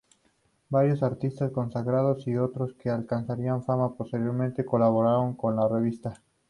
Varios 0.69 1.03
artistas 1.03 1.51
consagrados, 1.51 2.27
y 2.27 2.35
otros 2.35 2.73
que 2.73 2.89
alcanzarían 2.89 3.61
fama 3.63 3.93
posteriormente, 3.95 4.65
colaboraron 4.65 5.35
con 5.35 5.55
la 5.55 5.67
revista. 5.67 6.19